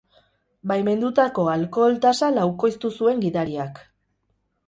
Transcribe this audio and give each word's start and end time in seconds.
Baimendutako 0.69 1.43
alkohol 1.55 1.99
tasa 2.07 2.31
laukoiztu 2.37 2.93
zuen 3.01 3.23
gidariak. 3.27 3.77